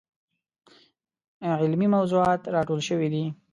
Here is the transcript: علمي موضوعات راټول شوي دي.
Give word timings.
علمي 1.61 1.87
موضوعات 1.95 2.41
راټول 2.55 2.79
شوي 2.87 3.07
دي. 3.13 3.25